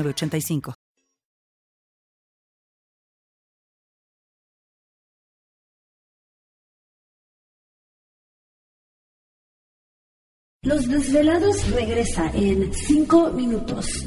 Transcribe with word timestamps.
85 0.00 0.74
Los 10.64 10.88
desvelados 10.88 11.68
regresa 11.70 12.30
en 12.34 12.72
5 12.72 13.30
minutos. 13.32 14.06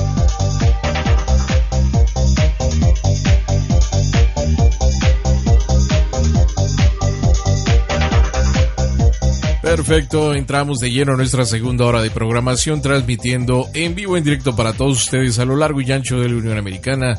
Perfecto, 9.81 10.35
entramos 10.35 10.77
de 10.77 10.91
lleno 10.91 11.13
a 11.13 11.17
nuestra 11.17 11.43
segunda 11.43 11.85
hora 11.85 12.03
de 12.03 12.11
programación, 12.11 12.83
transmitiendo 12.83 13.67
en 13.73 13.95
vivo, 13.95 14.15
en 14.15 14.23
directo 14.23 14.55
para 14.55 14.73
todos 14.73 15.05
ustedes 15.05 15.39
a 15.39 15.45
lo 15.45 15.55
largo 15.55 15.81
y 15.81 15.91
ancho 15.91 16.19
de 16.19 16.29
la 16.29 16.35
Unión 16.35 16.59
Americana, 16.59 17.17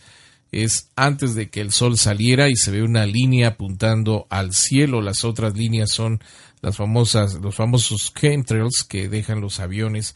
Es 0.52 0.92
antes 0.96 1.34
de 1.34 1.50
que 1.50 1.62
el 1.62 1.72
sol 1.72 1.98
saliera 1.98 2.50
y 2.50 2.56
se 2.56 2.70
ve 2.70 2.84
una 2.84 3.08
línea 3.08 3.50
apuntando 3.50 4.28
al 4.30 4.54
cielo. 4.54 5.02
Las 5.02 5.26
otras 5.26 5.58
líneas 5.58 5.92
son 5.92 6.22
las 6.62 6.78
famosas, 6.78 7.34
los 7.42 7.56
famosos 7.56 8.14
chemtrails 8.14 8.86
que 8.88 9.10
dejan 9.10 9.42
los 9.42 9.60
aviones. 9.60 10.16